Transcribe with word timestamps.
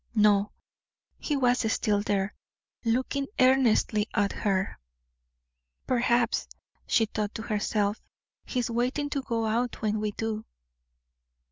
No; 0.15 0.51
he 1.19 1.37
was 1.37 1.71
still 1.71 2.01
there, 2.01 2.33
looking 2.83 3.27
earnestly 3.39 4.07
at 4.15 4.31
her. 4.31 4.79
"Perhaps," 5.85 6.47
she 6.87 7.05
thought 7.05 7.35
to 7.35 7.43
herself, 7.43 8.01
"he 8.43 8.57
is 8.57 8.71
waiting 8.71 9.11
to 9.11 9.21
go 9.21 9.45
out 9.45 9.83
when 9.83 9.99
we 9.99 10.11
do." 10.13 10.45